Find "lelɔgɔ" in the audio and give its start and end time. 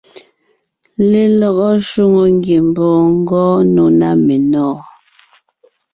1.11-1.67